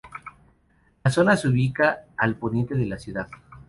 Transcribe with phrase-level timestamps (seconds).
[1.03, 3.27] La zona se ubica al poniente de la ciudad.